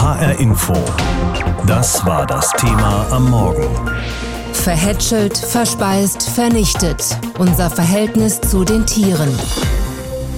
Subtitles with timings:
[0.00, 0.72] HR Info.
[1.66, 3.68] Das war das Thema am Morgen.
[4.54, 7.18] Verhätschelt, verspeist, vernichtet.
[7.38, 9.28] Unser Verhältnis zu den Tieren.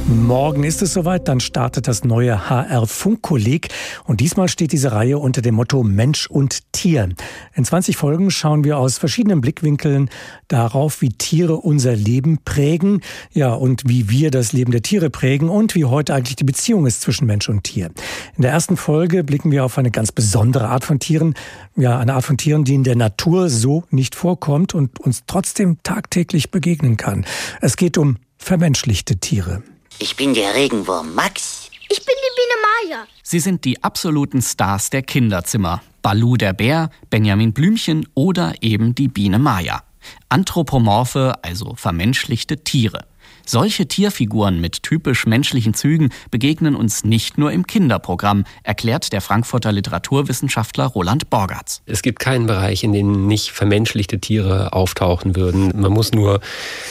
[0.09, 3.69] Morgen ist es soweit, dann startet das neue HR Funkkolleg
[4.05, 7.09] und diesmal steht diese Reihe unter dem Motto Mensch und Tier.
[7.55, 10.11] In 20 Folgen schauen wir aus verschiedenen Blickwinkeln
[10.49, 13.01] darauf, wie Tiere unser Leben prägen,
[13.33, 16.87] ja, und wie wir das Leben der Tiere prägen und wie heute eigentlich die Beziehung
[16.87, 17.91] ist zwischen Mensch und Tier.
[18.37, 21.35] In der ersten Folge blicken wir auf eine ganz besondere Art von Tieren,
[21.77, 25.79] ja, eine Art von Tieren, die in der Natur so nicht vorkommt und uns trotzdem
[25.85, 27.25] tagtäglich begegnen kann.
[27.61, 29.63] Es geht um vermenschlichte Tiere.
[29.99, 31.71] Ich bin der Regenwurm Max.
[31.89, 33.07] Ich bin die Biene Maya.
[33.23, 35.83] Sie sind die absoluten Stars der Kinderzimmer.
[36.03, 39.83] Balu der Bär, Benjamin Blümchen oder eben die Biene Maya.
[40.29, 43.05] Anthropomorphe, also vermenschlichte Tiere.
[43.47, 49.73] Solche Tierfiguren mit typisch menschlichen Zügen begegnen uns nicht nur im Kinderprogramm, erklärt der Frankfurter
[49.73, 51.83] Literaturwissenschaftler Roland Borgatz.
[51.87, 55.73] Es gibt keinen Bereich, in dem nicht vermenschlichte Tiere auftauchen würden.
[55.75, 56.41] Man muss nur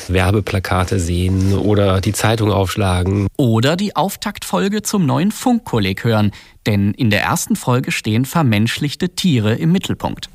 [0.08, 3.28] Werbeplakate sehen oder die Zeitung aufschlagen.
[3.38, 6.32] Oder die Auftaktfolge zum neuen Funkkolleg hören,
[6.66, 10.30] denn in der ersten Folge stehen vermenschlichte Tiere im Mittelpunkt.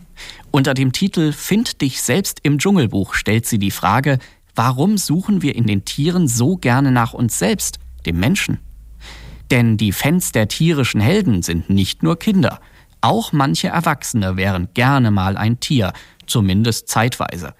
[0.50, 4.18] Unter dem Titel Find dich selbst im Dschungelbuch stellt sie die Frage,
[4.56, 8.58] Warum suchen wir in den Tieren so gerne nach uns selbst, dem Menschen?
[9.50, 12.60] Denn die Fans der tierischen Helden sind nicht nur Kinder.
[13.02, 15.92] Auch manche Erwachsene wären gerne mal ein Tier,
[16.26, 17.52] zumindest zeitweise.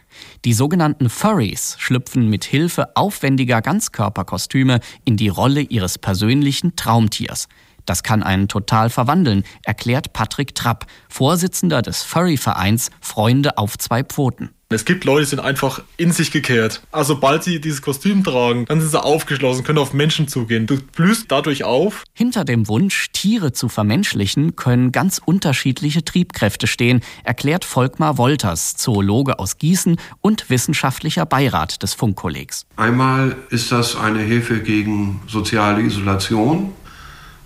[0.46, 7.46] Die sogenannten Furries schlüpfen mit Hilfe aufwendiger Ganzkörperkostüme in die Rolle ihres persönlichen Traumtiers.
[7.84, 14.55] Das kann einen total verwandeln, erklärt Patrick Trapp, Vorsitzender des Furry-Vereins Freunde auf zwei Pfoten.
[14.68, 16.82] Es gibt Leute, die sind einfach in sich gekehrt.
[16.90, 20.66] Also sobald sie dieses Kostüm tragen, dann sind sie aufgeschlossen, können auf Menschen zugehen.
[20.66, 22.02] Du blühst dadurch auf.
[22.12, 29.38] Hinter dem Wunsch, Tiere zu vermenschlichen, können ganz unterschiedliche Triebkräfte stehen, erklärt Volkmar Wolters, Zoologe
[29.38, 32.66] aus Gießen und wissenschaftlicher Beirat des Funkkollegs.
[32.74, 36.72] Einmal ist das eine Hilfe gegen soziale Isolation.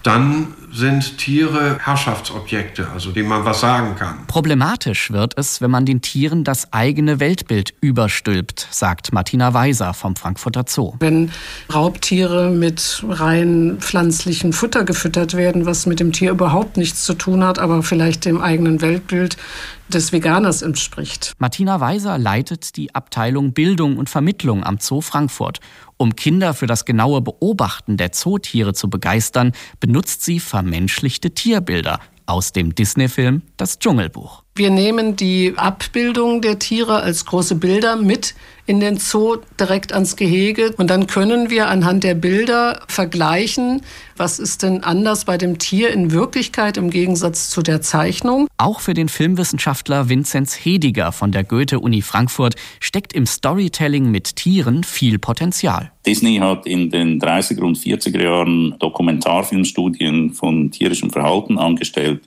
[0.02, 4.26] Dann sind Tiere Herrschaftsobjekte, also denen man was sagen kann.
[4.26, 10.16] Problematisch wird es, wenn man den Tieren das eigene Weltbild überstülpt, sagt Martina Weiser vom
[10.16, 10.94] Frankfurter Zoo.
[11.00, 11.32] Wenn
[11.72, 17.44] Raubtiere mit rein pflanzlichem Futter gefüttert werden, was mit dem Tier überhaupt nichts zu tun
[17.44, 19.36] hat, aber vielleicht dem eigenen Weltbild
[19.90, 21.34] des Veganers entspricht.
[21.38, 25.60] Martina Weiser leitet die Abteilung Bildung und Vermittlung am Zoo Frankfurt.
[25.96, 32.52] Um Kinder für das genaue Beobachten der Zootiere zu begeistern, benutzt sie vermenschlichte Tierbilder aus
[32.52, 34.44] dem Disney-Film Das Dschungelbuch.
[34.60, 38.34] Wir nehmen die Abbildung der Tiere als große Bilder mit
[38.66, 43.80] in den Zoo direkt ans Gehege und dann können wir anhand der Bilder vergleichen,
[44.18, 48.48] was ist denn anders bei dem Tier in Wirklichkeit im Gegensatz zu der Zeichnung.
[48.58, 54.84] Auch für den Filmwissenschaftler Vinzenz Hediger von der Goethe-Uni Frankfurt steckt im Storytelling mit Tieren
[54.84, 55.90] viel Potenzial.
[56.06, 62.20] Disney hat in den 30er und 40er Jahren Dokumentarfilmstudien von tierischem Verhalten angestellt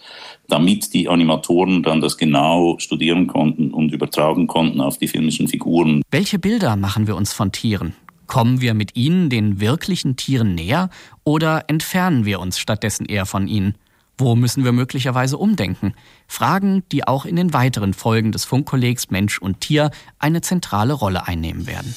[0.48, 6.02] damit die Animatoren dann das genau studieren konnten und übertragen konnten auf die filmischen Figuren.
[6.12, 7.96] Welche Bilder machen wir uns von Tieren?
[8.28, 10.90] Kommen wir mit ihnen den wirklichen Tieren näher
[11.24, 13.76] oder entfernen wir uns stattdessen eher von ihnen?
[14.18, 15.94] Wo müssen wir möglicherweise umdenken?
[16.28, 19.90] Fragen, die auch in den weiteren Folgen des Funkkollegs Mensch und Tier
[20.20, 21.96] eine zentrale Rolle einnehmen werden.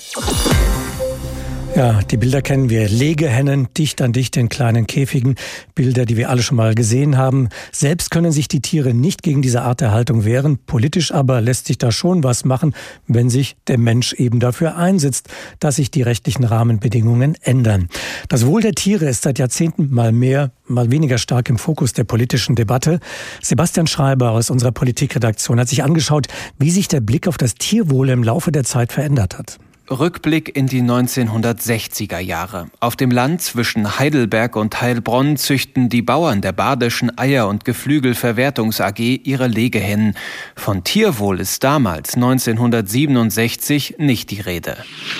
[1.76, 2.88] Ja, die Bilder kennen wir.
[2.88, 5.34] Legehennen dicht an dicht in kleinen Käfigen.
[5.74, 7.50] Bilder, die wir alle schon mal gesehen haben.
[7.70, 10.56] Selbst können sich die Tiere nicht gegen diese Art der Haltung wehren.
[10.56, 12.74] Politisch aber lässt sich da schon was machen,
[13.08, 15.28] wenn sich der Mensch eben dafür einsetzt,
[15.60, 17.90] dass sich die rechtlichen Rahmenbedingungen ändern.
[18.30, 22.04] Das Wohl der Tiere ist seit Jahrzehnten mal mehr, mal weniger stark im Fokus der
[22.04, 23.00] politischen Debatte.
[23.42, 26.28] Sebastian Schreiber aus unserer Politikredaktion hat sich angeschaut,
[26.58, 29.58] wie sich der Blick auf das Tierwohl im Laufe der Zeit verändert hat.
[29.90, 32.68] Rückblick in die 1960er Jahre.
[32.80, 38.80] Auf dem Land zwischen Heidelberg und Heilbronn züchten die Bauern der Badischen Eier- und Geflügelverwertungs
[38.80, 40.14] AG ihre Legehennen.
[40.56, 44.76] Von Tierwohl ist damals 1967 nicht die Rede.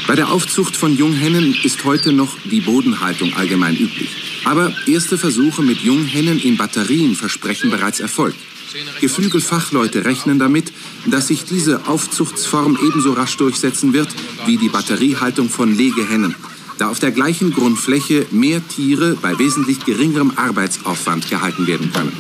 [0.07, 4.43] Bei der Aufzucht von Junghennen ist heute noch die Bodenhaltung allgemein üblich.
[4.45, 8.35] Aber erste Versuche mit Junghennen in Batterien versprechen bereits Erfolg.
[9.01, 10.73] Geflügelfachleute rechnen damit,
[11.07, 14.09] dass sich diese Aufzuchtsform ebenso rasch durchsetzen wird
[14.47, 16.35] wie die Batteriehaltung von Legehennen,
[16.79, 22.13] da auf der gleichen Grundfläche mehr Tiere bei wesentlich geringerem Arbeitsaufwand gehalten werden können.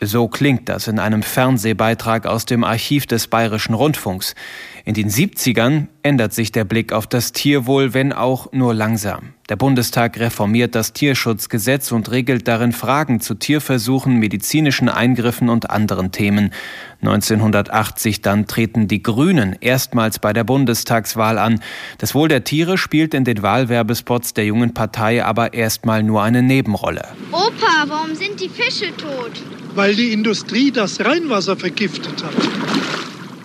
[0.00, 4.36] So klingt das in einem Fernsehbeitrag aus dem Archiv des Bayerischen Rundfunks.
[4.84, 9.34] In den 70ern ändert sich der Blick auf das Tierwohl, wenn auch nur langsam.
[9.48, 16.12] Der Bundestag reformiert das Tierschutzgesetz und regelt darin Fragen zu Tierversuchen, medizinischen Eingriffen und anderen
[16.12, 16.52] Themen.
[17.02, 21.60] 1980 dann treten die Grünen erstmals bei der Bundestagswahl an.
[21.98, 26.42] Das Wohl der Tiere spielt in den Wahlwerbespots der jungen Partei aber erstmal nur eine
[26.42, 27.08] Nebenrolle.
[27.32, 29.42] Opa, warum sind die Fische tot?
[29.74, 32.34] Weil die Industrie das Rheinwasser vergiftet hat.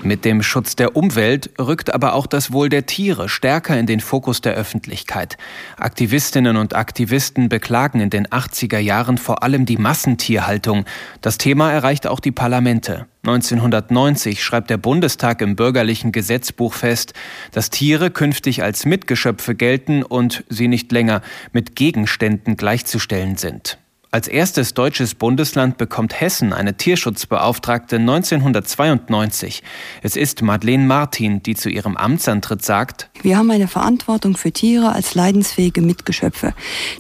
[0.04, 4.02] Mit dem Schutz der Umwelt rückt aber auch das Wohl der Tiere stärker in den
[4.02, 5.38] Fokus der Öffentlichkeit.
[5.78, 10.84] Aktivistinnen und Aktivisten beklagen in den 80er Jahren vor allem die Massentierhaltung.
[11.22, 13.06] Das Thema erreicht auch die Parlamente.
[13.26, 17.14] 1990 schreibt der Bundestag im bürgerlichen Gesetzbuch fest,
[17.54, 21.22] dass Tiere künftig als Mitgeschöpfe gelten und sie nicht länger
[21.54, 23.78] mit Gegenständen gleichzustellen sind.
[24.14, 29.64] Als erstes deutsches Bundesland bekommt Hessen eine Tierschutzbeauftragte 1992.
[30.04, 34.92] Es ist Madeleine Martin, die zu ihrem Amtsantritt sagt, Wir haben eine Verantwortung für Tiere
[34.92, 36.54] als leidensfähige Mitgeschöpfe.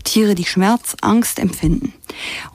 [0.03, 1.93] Tiere, die Schmerz, Angst empfinden.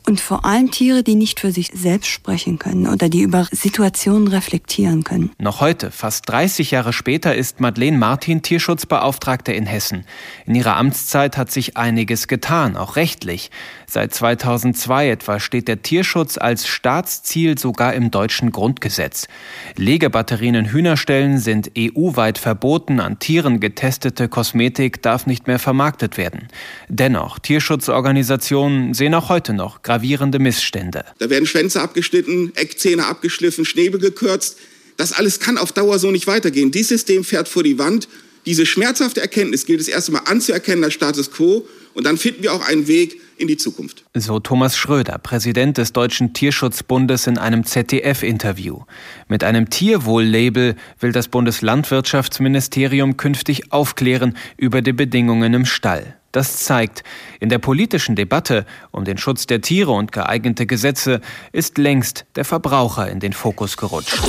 [0.07, 4.27] Und vor allem Tiere, die nicht für sich selbst sprechen können oder die über Situationen
[4.27, 5.31] reflektieren können.
[5.39, 10.05] Noch heute, fast 30 Jahre später, ist Madeleine Martin Tierschutzbeauftragte in Hessen.
[10.47, 13.51] In ihrer Amtszeit hat sich einiges getan, auch rechtlich.
[13.87, 14.15] Seit
[14.49, 19.29] 2002 etwa steht der Tierschutz als Staatsziel sogar im deutschen Grundgesetz.
[19.77, 26.49] Legebatterien in Hühnerstellen sind EU-weit verboten, an Tieren getestete Kosmetik darf nicht mehr vermarktet werden.
[26.89, 31.05] Dennoch, Tierschutzorganisationen sehen auch heute noch gravierende Missstände.
[31.19, 34.57] Da werden Schwänze abgeschnitten, Eckzähne abgeschliffen, Schnäbel gekürzt.
[34.97, 36.71] Das alles kann auf Dauer so nicht weitergehen.
[36.71, 38.09] Dieses System fährt vor die Wand.
[38.47, 42.53] Diese schmerzhafte Erkenntnis gilt es erst einmal anzuerkennen als Status quo und dann finden wir
[42.53, 44.05] auch einen Weg in die Zukunft.
[44.15, 48.83] So Thomas Schröder, Präsident des Deutschen Tierschutzbundes in einem ZDF-Interview.
[49.29, 56.17] Mit einem Tierwohl-Label will das Bundeslandwirtschaftsministerium künftig aufklären über die Bedingungen im Stall.
[56.33, 57.05] Das zeigt,
[57.41, 61.21] in der politischen Debatte um den Schutz der Tiere und geeignete Gesetze
[61.53, 64.21] ist längst der Verbraucher in den Fokus gerutscht.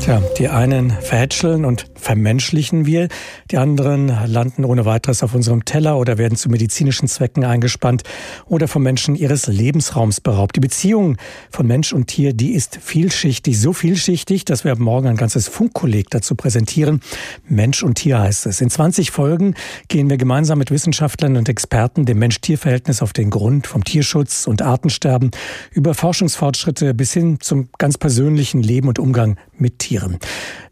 [0.00, 3.08] Tja, die einen verhätscheln und vermenschlichen wir,
[3.50, 8.02] die anderen landen ohne weiteres auf unserem Teller oder werden zu medizinischen Zwecken eingespannt
[8.46, 10.56] oder vom Menschen ihres Lebensraums beraubt.
[10.56, 11.16] Die Beziehung
[11.50, 15.48] von Mensch und Tier, die ist vielschichtig, so vielschichtig, dass wir ab morgen ein ganzes
[15.48, 17.00] Funkkolleg dazu präsentieren.
[17.48, 18.60] Mensch und Tier heißt es.
[18.60, 19.54] In 20 Folgen
[19.88, 24.60] gehen wir gemeinsam mit Wissenschaftlern und Experten dem Mensch-Tier-Verhältnis auf den Grund, vom Tierschutz und
[24.60, 25.30] Artensterben
[25.72, 30.18] über Forschungsfortschritte bis hin zum ganz persönlichen Leben und Umgang mit Tieren.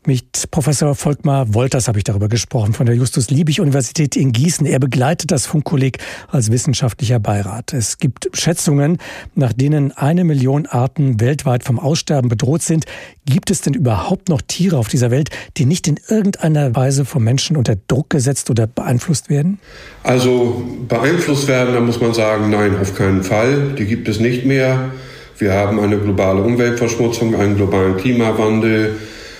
[0.04, 4.66] Mit Professor Volkmar Wolters habe ich darüber gesprochen von der Justus-Liebig-Universität in Gießen.
[4.66, 7.72] Er begleitet das Funkkolleg als wissenschaftlicher Beirat.
[7.72, 8.99] Es gibt Schätzungen,
[9.37, 12.84] nach denen eine Million Arten weltweit vom Aussterben bedroht sind.
[13.26, 17.22] Gibt es denn überhaupt noch Tiere auf dieser Welt, die nicht in irgendeiner Weise vom
[17.22, 19.60] Menschen unter Druck gesetzt oder beeinflusst werden?
[20.02, 23.75] Also beeinflusst werden, da muss man sagen, nein, auf keinen Fall.
[23.78, 24.90] Die gibt es nicht mehr.
[25.38, 28.96] Wir haben eine globale Umweltverschmutzung, einen globalen Klimawandel,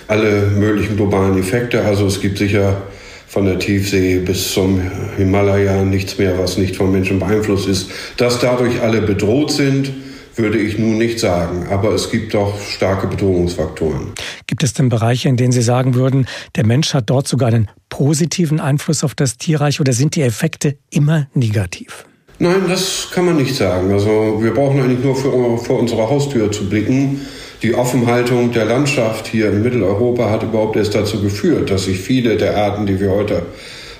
[0.07, 1.83] alle möglichen globalen Effekte.
[1.83, 2.83] Also es gibt sicher
[3.27, 4.79] von der Tiefsee bis zum
[5.17, 7.89] Himalaya nichts mehr, was nicht vom Menschen beeinflusst ist.
[8.17, 9.91] Dass dadurch alle bedroht sind,
[10.35, 11.67] würde ich nun nicht sagen.
[11.69, 14.13] Aber es gibt doch starke Bedrohungsfaktoren.
[14.47, 17.69] Gibt es denn Bereiche, in denen Sie sagen würden, der Mensch hat dort sogar einen
[17.89, 22.05] positiven Einfluss auf das Tierreich oder sind die Effekte immer negativ?
[22.39, 23.91] Nein, das kann man nicht sagen.
[23.91, 27.21] Also wir brauchen eigentlich nur vor, vor unsere Haustür zu blicken.
[27.63, 32.35] Die Offenhaltung der Landschaft hier in Mitteleuropa hat überhaupt erst dazu geführt, dass sich viele
[32.35, 33.43] der Arten, die wir heute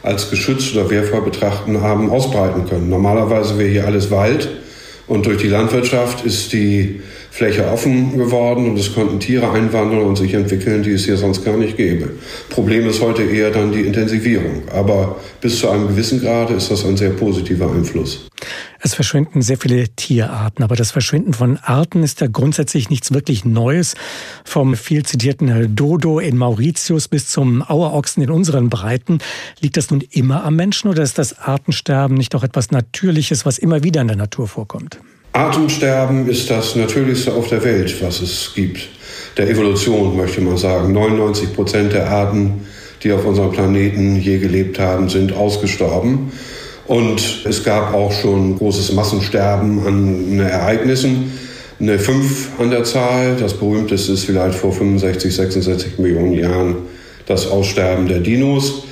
[0.02, 2.90] als geschützt oder wehrvoll betrachten, haben ausbreiten können.
[2.90, 4.50] Normalerweise wäre hier alles Wald
[5.08, 7.00] und durch die Landwirtschaft ist die
[7.34, 11.44] Fläche offen geworden und es konnten Tiere einwandern und sich entwickeln, die es hier sonst
[11.44, 12.12] gar nicht gäbe.
[12.52, 14.62] Problem ist heute eher dann die Intensivierung.
[14.72, 18.30] Aber bis zu einem gewissen Grade ist das ein sehr positiver Einfluss.
[18.82, 23.46] Es verschwinden sehr viele Tierarten, aber das Verschwinden von Arten ist ja grundsätzlich nichts wirklich
[23.46, 23.96] Neues.
[24.46, 29.18] Vom viel zitierten Dodo in Mauritius bis zum Auerochsen in unseren Breiten.
[29.60, 33.58] Liegt das nun immer am Menschen oder ist das Artensterben nicht auch etwas Natürliches, was
[33.58, 35.00] immer wieder in der Natur vorkommt?
[35.36, 38.88] Artensterben ist das Natürlichste auf der Welt, was es gibt.
[39.36, 40.94] Der Evolution möchte man sagen.
[40.94, 42.68] 99 Prozent der Arten,
[43.02, 46.32] die auf unserem Planeten je gelebt haben, sind ausgestorben.
[46.86, 51.32] Und es gab auch schon großes Massensterben an Ereignissen.
[51.80, 53.36] Eine 5 an der Zahl.
[53.40, 56.76] Das berühmteste ist vielleicht vor 65, 66 Millionen Jahren
[57.26, 58.84] das Aussterben der Dinos.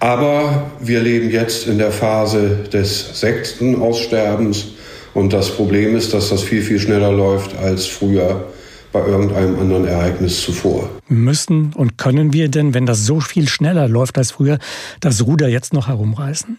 [0.00, 4.73] Aber wir leben jetzt in der Phase des sechsten Aussterbens
[5.14, 8.46] Und das Problem ist, dass das viel, viel schneller läuft als früher
[8.92, 10.88] bei irgendeinem anderen Ereignis zuvor.
[11.08, 14.58] Müssen und können wir denn, wenn das so viel schneller läuft als früher,
[15.00, 16.58] das Ruder jetzt noch herumreißen?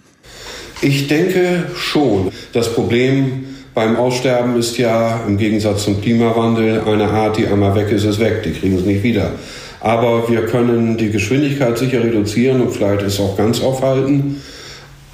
[0.81, 2.31] Ich denke schon.
[2.51, 7.91] Das Problem beim Aussterben ist ja im Gegensatz zum Klimawandel eine Art, die einmal weg
[7.91, 8.43] ist, ist weg.
[8.43, 9.31] Die kriegen es nicht wieder.
[9.79, 14.41] Aber wir können die Geschwindigkeit sicher reduzieren und vielleicht es auch ganz aufhalten.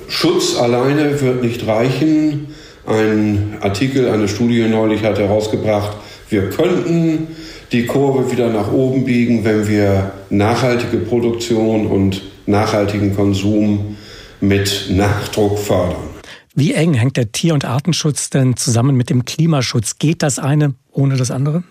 [0.08, 2.48] Schutz alleine wird nicht reichen.
[2.86, 5.98] Ein Artikel, eine Studie neulich hat herausgebracht,
[6.30, 7.28] wir könnten
[7.72, 13.98] die Kurve wieder nach oben biegen, wenn wir nachhaltige Produktion und nachhaltigen Konsum
[14.40, 16.12] mit Nachdruck fördern.
[16.54, 20.00] Wie eng hängt der Tier- und Artenschutz denn zusammen mit dem Klimaschutz?
[20.00, 21.64] Geht das eine ohne das andere?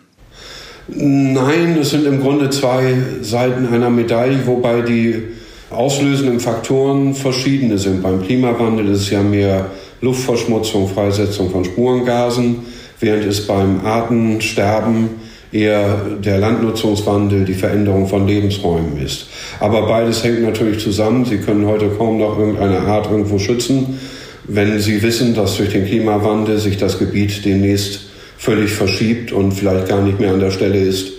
[0.89, 5.23] Nein, es sind im Grunde zwei Seiten einer Medaille, wobei die
[5.71, 8.03] auslösenden Faktoren verschiedene sind.
[8.03, 9.71] Beim Klimawandel ist es ja mehr
[10.01, 12.57] Luftverschmutzung, Freisetzung von Spurengasen,
[13.01, 15.09] während es beim Artensterben
[15.53, 19.27] eher der Landnutzungswandel, die Veränderung von Lebensräumen ist.
[19.59, 21.25] Aber beides hängt natürlich zusammen.
[21.25, 23.99] Sie können heute kaum noch irgendeine Art irgendwo schützen,
[24.45, 29.89] wenn Sie wissen, dass durch den Klimawandel sich das Gebiet demnächst völlig verschiebt und vielleicht
[29.89, 31.13] gar nicht mehr an der Stelle ist,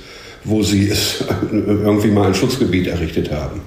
[0.44, 3.62] wo sie es irgendwie mal ein Schutzgebiet errichtet haben.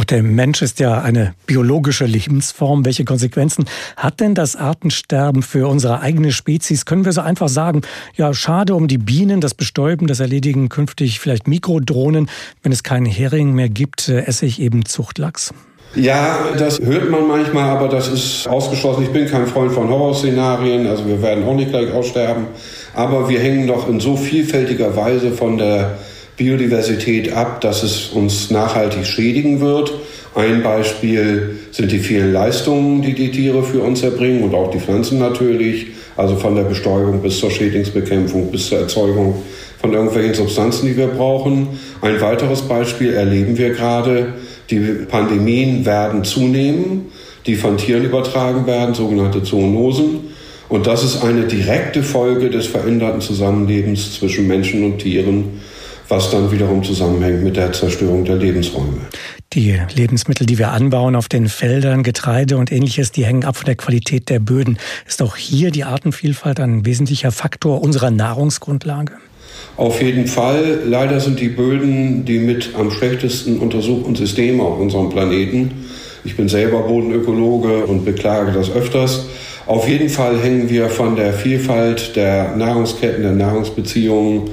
[0.00, 2.86] Auch der Mensch ist ja eine biologische Lebensform.
[2.86, 3.66] Welche Konsequenzen
[3.98, 6.86] hat denn das Artensterben für unsere eigene Spezies?
[6.86, 7.82] Können wir so einfach sagen,
[8.16, 12.30] ja, schade um die Bienen, das Bestäuben, das erledigen künftig vielleicht Mikrodrohnen.
[12.62, 15.52] Wenn es keinen Hering mehr gibt, äh, esse ich eben Zuchtlachs.
[15.94, 19.02] Ja, das hört man manchmal, aber das ist ausgeschlossen.
[19.02, 22.46] Ich bin kein Freund von Horrorszenarien, also wir werden auch nicht gleich aussterben.
[22.94, 25.98] Aber wir hängen doch in so vielfältiger Weise von der
[26.40, 29.92] Biodiversität ab, dass es uns nachhaltig schädigen wird.
[30.34, 34.78] Ein Beispiel sind die vielen Leistungen, die die Tiere für uns erbringen und auch die
[34.78, 35.88] Pflanzen natürlich.
[36.16, 39.42] Also von der Bestäubung bis zur Schädlingsbekämpfung bis zur Erzeugung
[39.82, 41.68] von irgendwelchen Substanzen, die wir brauchen.
[42.00, 44.32] Ein weiteres Beispiel erleben wir gerade.
[44.70, 47.12] Die Pandemien werden zunehmen,
[47.44, 50.20] die von Tieren übertragen werden, sogenannte Zoonosen.
[50.70, 55.60] Und das ist eine direkte Folge des veränderten Zusammenlebens zwischen Menschen und Tieren
[56.10, 58.98] was dann wiederum zusammenhängt mit der Zerstörung der Lebensräume.
[59.52, 63.66] Die Lebensmittel, die wir anbauen auf den Feldern, Getreide und ähnliches, die hängen ab von
[63.66, 64.78] der Qualität der Böden.
[65.08, 69.14] Ist auch hier die Artenvielfalt ein wesentlicher Faktor unserer Nahrungsgrundlage?
[69.76, 70.80] Auf jeden Fall.
[70.84, 75.86] Leider sind die Böden die mit am schlechtesten untersuchten Systeme auf unserem Planeten.
[76.24, 79.26] Ich bin selber Bodenökologe und beklage das öfters.
[79.66, 84.50] Auf jeden Fall hängen wir von der Vielfalt der Nahrungsketten, der Nahrungsbeziehungen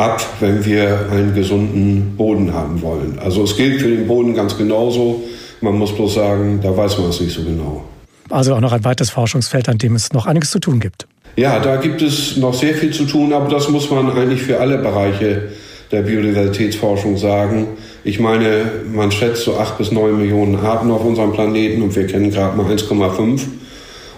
[0.00, 3.18] ab, wenn wir einen gesunden Boden haben wollen.
[3.18, 5.22] Also es gilt für den Boden ganz genauso.
[5.60, 7.84] Man muss bloß sagen, da weiß man es nicht so genau.
[8.30, 11.06] Also auch noch ein weiteres Forschungsfeld, an dem es noch einiges zu tun gibt.
[11.36, 14.58] Ja, da gibt es noch sehr viel zu tun, aber das muss man eigentlich für
[14.60, 15.50] alle Bereiche
[15.92, 17.68] der Biodiversitätsforschung sagen.
[18.04, 22.06] Ich meine, man schätzt so acht bis neun Millionen Arten auf unserem Planeten und wir
[22.06, 23.40] kennen gerade mal 1,5.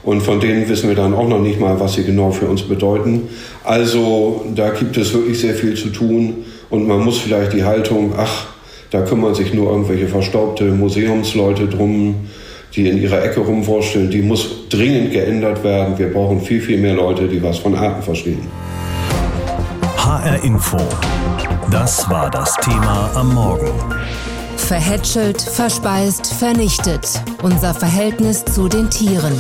[0.05, 2.63] Und von denen wissen wir dann auch noch nicht mal, was sie genau für uns
[2.63, 3.29] bedeuten.
[3.63, 8.13] Also da gibt es wirklich sehr viel zu tun und man muss vielleicht die Haltung,
[8.17, 8.47] ach,
[8.91, 12.29] da kümmern sich nur irgendwelche verstaubte Museumsleute drum,
[12.75, 15.99] die in ihrer Ecke rumwursteln, die muss dringend geändert werden.
[15.99, 18.41] Wir brauchen viel, viel mehr Leute, die was von Arten verstehen.
[19.97, 20.79] HR Info.
[21.71, 23.73] Das war das Thema am Morgen.
[24.57, 27.23] Verhätschelt, verspeist, vernichtet.
[27.43, 29.35] Unser Verhältnis zu den Tieren.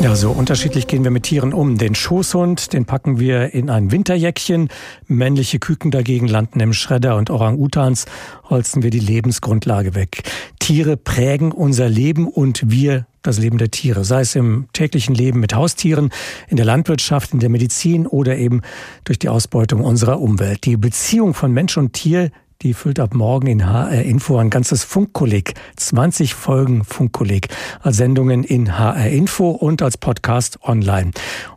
[0.00, 1.78] Ja, so unterschiedlich gehen wir mit Tieren um.
[1.78, 4.68] Den Schoßhund, den packen wir in ein Winterjäckchen.
[5.08, 8.04] Männliche Küken dagegen landen im Schredder und Orang-Utans
[8.48, 10.22] holzen wir die Lebensgrundlage weg.
[10.58, 15.40] Tiere prägen unser Leben und wir das Leben der Tiere, sei es im täglichen Leben
[15.40, 16.10] mit Haustieren,
[16.48, 18.62] in der Landwirtschaft, in der Medizin oder eben
[19.04, 20.64] durch die Ausbeutung unserer Umwelt.
[20.64, 22.30] Die Beziehung von Mensch und Tier
[22.62, 25.54] die füllt ab morgen in HR Info ein ganzes Funkkolleg.
[25.76, 27.48] 20 Folgen Funkkolleg
[27.82, 31.10] als Sendungen in HR Info und als Podcast online.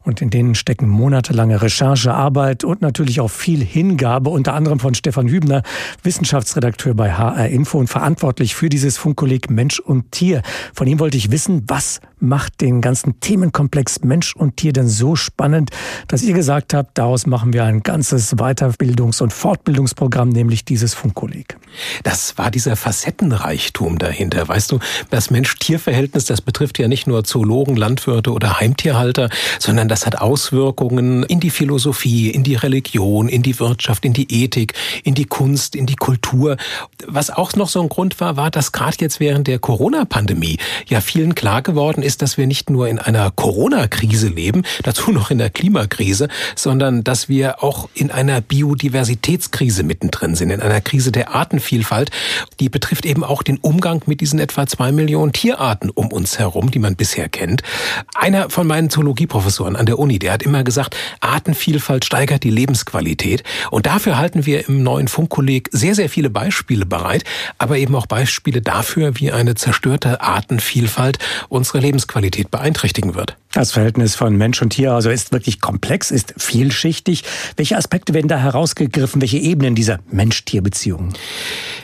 [0.03, 4.93] Und in denen stecken monatelange Recherche, Arbeit und natürlich auch viel Hingabe, unter anderem von
[4.93, 5.63] Stefan Hübner,
[6.03, 10.41] Wissenschaftsredakteur bei HR Info und verantwortlich für dieses Funkkolleg Mensch und Tier.
[10.73, 15.15] Von ihm wollte ich wissen, was macht den ganzen Themenkomplex Mensch und Tier denn so
[15.15, 15.71] spannend,
[16.07, 20.99] dass ihr gesagt habt, daraus machen wir ein ganzes Weiterbildungs- und Fortbildungsprogramm, nämlich dieses dieses
[20.99, 21.57] Funkkolleg?
[22.03, 24.47] Das war dieser Facettenreichtum dahinter.
[24.47, 24.79] Weißt du,
[25.09, 29.29] das Mensch-Tier-Verhältnis, das betrifft ja nicht nur Zoologen, Landwirte oder Heimtierhalter,
[29.59, 34.43] sondern das hat Auswirkungen in die Philosophie, in die Religion, in die Wirtschaft, in die
[34.43, 36.57] Ethik, in die Kunst, in die Kultur.
[37.05, 41.01] Was auch noch so ein Grund war, war, dass gerade jetzt während der Corona-Pandemie ja
[41.01, 45.37] vielen klar geworden ist, dass wir nicht nur in einer Corona-Krise leben, dazu noch in
[45.37, 51.35] der Klimakrise, sondern dass wir auch in einer Biodiversitätskrise mittendrin sind, in einer Krise der
[51.35, 52.11] Artenvielfalt.
[52.59, 56.71] Die betrifft eben auch den Umgang mit diesen etwa zwei Millionen Tierarten um uns herum,
[56.71, 57.63] die man bisher kennt.
[58.15, 63.43] Einer von meinen Zoologieprofessoren an der Uni, der hat immer gesagt, Artenvielfalt steigert die Lebensqualität.
[63.71, 67.23] Und dafür halten wir im neuen Funkkolleg sehr, sehr viele Beispiele bereit,
[67.57, 71.19] aber eben auch Beispiele dafür, wie eine zerstörte Artenvielfalt
[71.49, 73.35] unsere Lebensqualität beeinträchtigen wird.
[73.51, 77.23] Das Verhältnis von Mensch und Tier also ist wirklich komplex, ist vielschichtig.
[77.55, 79.21] Welche Aspekte werden da herausgegriffen?
[79.21, 81.13] Welche Ebenen dieser Mensch-Tier-Beziehungen?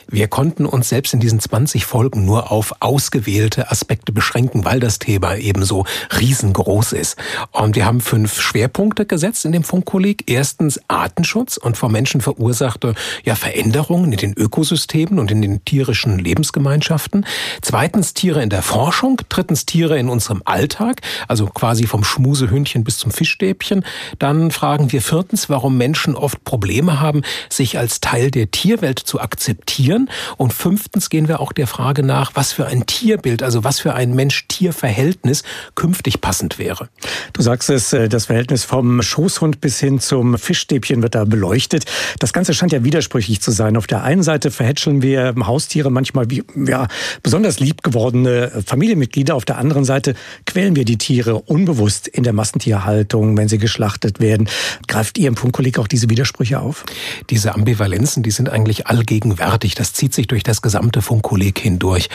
[0.08, 5.00] Wir konnten uns selbst in diesen 20 Folgen nur auf ausgewählte Aspekte beschränken, weil das
[5.00, 5.86] Thema eben so
[6.20, 7.18] riesengroß ist.
[7.52, 10.26] Und wir haben fünf Schwerpunkte gesetzt in dem Funkkolleg.
[10.28, 12.94] Erstens Artenschutz und vom Menschen verursachte
[13.24, 17.26] ja, Veränderungen in den Ökosystemen und in den tierischen Lebensgemeinschaften.
[17.64, 19.20] Zweitens Tiere in der Forschung.
[19.30, 23.84] Drittens Tiere in unserem Alltag, also quasi vom Schmusehündchen bis zum Fischstäbchen.
[24.20, 29.20] Dann fragen wir viertens, warum Menschen oft Probleme haben, sich als Teil der Tierwelt zu
[29.20, 30.10] akzeptieren.
[30.38, 33.96] Und fünftens gehen wir auch der Frage nach, was für ein Tierbild, also was für
[33.96, 35.44] ein Mensch-Tier-Verhältnis
[35.74, 36.90] künftig passend wäre.
[37.34, 41.86] Du sagst es, äh, das Verhältnis vom Schoßhund bis hin zum Fischstäbchen wird da beleuchtet.
[42.20, 43.78] Das Ganze scheint ja widersprüchlich zu sein.
[43.78, 46.88] Auf der einen Seite verhätscheln wir Haustiere manchmal wie ja,
[47.24, 49.36] besonders lieb gewordene Familienmitglieder.
[49.36, 54.20] Auf der anderen Seite quälen wir die Tiere unbewusst in der Massentierhaltung, wenn sie geschlachtet
[54.20, 54.50] werden.
[54.88, 56.86] Greift ihr Funkkolleg auch diese Widersprüche auf?
[57.30, 59.76] Diese Ambivalenzen, die sind eigentlich allgegenwärtig.
[59.76, 62.10] Das zieht sich durch das gesamte Funkkolleg hindurch.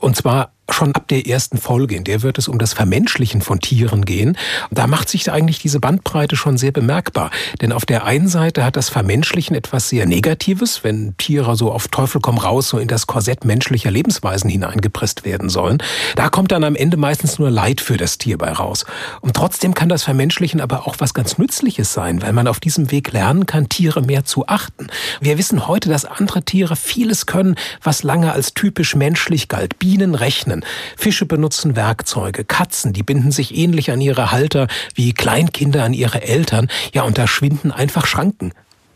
[0.00, 3.60] Und zwar schon ab der ersten Folge, in der wird es um das Vermenschlichen von
[3.60, 4.36] Tieren gehen.
[4.70, 7.30] Da macht sich eigentlich diese Bandbreite schon sehr bemerkbar.
[7.60, 11.88] Denn auf der einen Seite hat das Vermenschlichen etwas sehr Negatives, wenn Tiere so auf
[11.88, 15.78] Teufel komm raus so in das Korsett menschlicher Lebensweisen hineingepresst werden sollen.
[16.16, 18.84] Da kommt dann am Ende meistens nur Leid für das Tier bei raus.
[19.20, 22.90] Und trotzdem kann das Vermenschlichen aber auch was ganz Nützliches sein, weil man auf diesem
[22.90, 24.88] Weg lernen kann, Tiere mehr zu achten.
[25.20, 29.78] Wir wissen heute, dass andere Tiere vieles können, was lange als typisch menschlich galt.
[29.78, 30.64] Bienen rechnen Tieren.
[30.96, 36.22] Fische benutzen Werkzeuge, Katzen, die binden sich ähnlich an ihre Halter wie Kleinkinder an ihre
[36.22, 36.68] Eltern.
[36.92, 38.52] Ja, und da schwinden einfach Schranken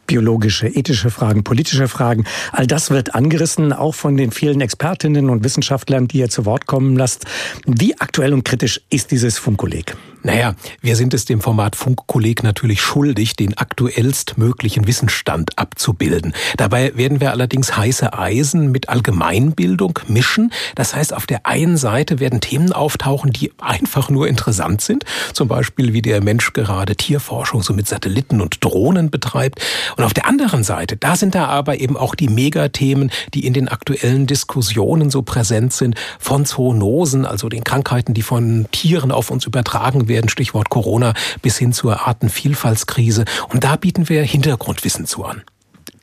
[0.07, 2.25] biologische, ethische Fragen, politische Fragen.
[2.51, 6.67] All das wird angerissen, auch von den vielen Expertinnen und Wissenschaftlern, die ihr zu Wort
[6.67, 7.27] kommen lasst.
[7.65, 9.97] Wie aktuell und kritisch ist dieses Funkkolleg?
[10.23, 16.35] Naja, wir sind es dem Format Funkkolleg natürlich schuldig, den aktuellst möglichen Wissensstand abzubilden.
[16.59, 20.53] Dabei werden wir allerdings heiße Eisen mit Allgemeinbildung mischen.
[20.75, 25.05] Das heißt, auf der einen Seite werden Themen auftauchen, die einfach nur interessant sind.
[25.33, 29.63] Zum Beispiel, wie der Mensch gerade Tierforschung so mit Satelliten und Drohnen betreibt.
[29.97, 33.55] Und auf der anderen Seite, da sind da aber eben auch die Megathemen, die in
[33.55, 39.31] den aktuellen Diskussionen so präsent sind, von Zoonosen, also den Krankheiten, die von Tieren auf
[39.31, 43.25] uns übertragen werden, Stichwort Corona, bis hin zur Artenvielfaltskrise.
[43.49, 45.43] Und da bieten wir Hintergrundwissen zu an.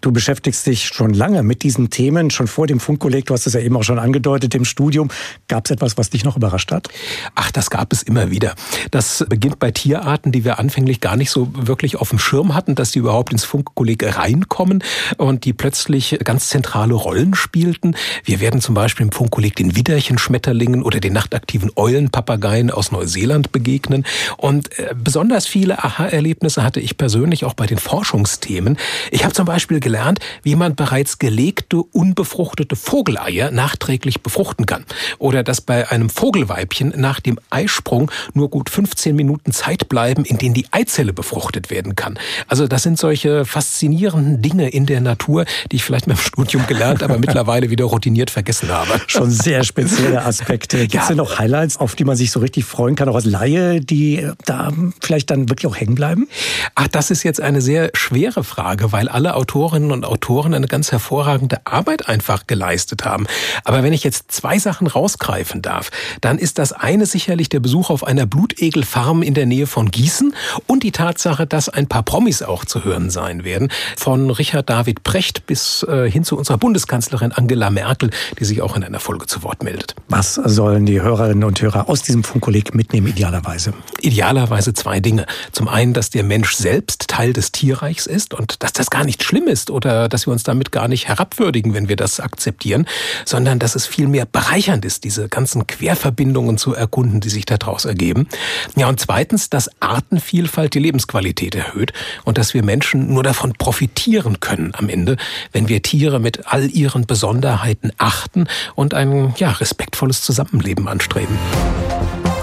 [0.02, 3.26] Du beschäftigst dich schon lange mit diesen Themen, schon vor dem Funkkolleg.
[3.26, 5.10] Du hast es ja eben auch schon angedeutet im Studium.
[5.48, 6.88] Gab es etwas, was dich noch überrascht hat?
[7.34, 8.54] Ach, das gab es immer wieder.
[8.92, 12.76] Das beginnt bei Tierarten, die wir anfänglich gar nicht so wirklich auf dem Schirm hatten,
[12.76, 14.84] dass die überhaupt ins Funkkolleg reinkommen
[15.18, 17.96] und die plötzlich ganz zentrale Rollen spielten.
[18.24, 24.06] Wir werden zum Beispiel im Funkkolleg den Widderchenschmetterlingen oder den nachtaktiven Eulenpapageien aus Neuseeland begegnen.
[24.38, 28.78] Und äh, besonders viele Aha-Erlebnisse hatte ich persönlich auch bei den Forschungsthemen.
[29.10, 34.84] Ich habe zum Beispiel gelernt, wie man bereits gelegte, unbefruchtete Vogeleier nachträglich befruchten kann.
[35.18, 40.38] Oder dass bei einem Vogelweibchen nach dem Eisprung nur gut 15 Minuten Zeit bleiben, in
[40.38, 42.20] denen die Eizelle befruchtet werden kann.
[42.50, 47.02] Also das sind solche faszinierenden Dinge in der Natur, die ich vielleicht beim Studium gelernt,
[47.02, 49.00] aber mittlerweile wieder routiniert vergessen habe.
[49.08, 50.80] Schon sehr spezielle Aspekte.
[50.80, 51.08] Gibt es ja.
[51.08, 54.30] denn noch Highlights, auf die man sich so richtig freuen kann, auch als Laie, die
[54.46, 56.28] da vielleicht dann wirklich auch hängen bleiben?
[56.76, 60.68] Ach, das ist jetzt eine sehr schwere Frage, weil alle Autoren Autorinnen und Autoren eine
[60.68, 63.28] ganz hervorragende Arbeit einfach geleistet haben.
[63.64, 67.90] Aber wenn ich jetzt zwei Sachen rausgreifen darf, dann ist das eine sicherlich der Besuch
[67.90, 70.34] auf einer Blutegelfarm in der Nähe von Gießen
[70.66, 73.70] und die Tatsache, dass ein paar Promis auch zu hören sein werden.
[73.98, 78.10] Von Richard David Precht bis äh, hin zu unserer Bundeskanzlerin Angela Merkel,
[78.40, 79.96] die sich auch in einer Folge zu Wort meldet.
[80.10, 83.74] Was sollen die Hörerinnen und Hörer aus diesem Funkkolleg mitnehmen, idealerweise?
[84.02, 85.26] Idealerweise zwei Dinge.
[85.52, 89.24] Zum einen, dass der Mensch selbst Teil des Tierreichs ist und dass das gar nicht
[89.24, 92.88] schlimm ist, ist oder dass wir uns damit gar nicht herabwürdigen, wenn wir das akzeptieren,
[93.26, 98.28] sondern dass es vielmehr bereichernd ist, diese ganzen Querverbindungen zu erkunden, die sich daraus ergeben.
[98.76, 104.40] Ja, und zweitens, dass Artenvielfalt die Lebensqualität erhöht und dass wir Menschen nur davon profitieren
[104.40, 105.18] können am Ende,
[105.52, 111.38] wenn wir Tiere mit all ihren Besonderheiten achten und ein ja, respektvolles Zusammenleben anstreben.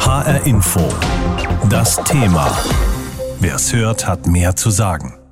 [0.01, 0.93] HR Info.
[1.71, 2.57] Das Thema.
[3.41, 5.24] Wer es hört, hat mehr zu sagen.